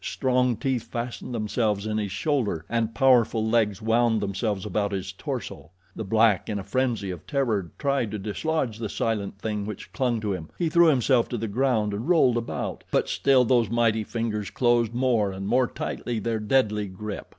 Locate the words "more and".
14.95-15.47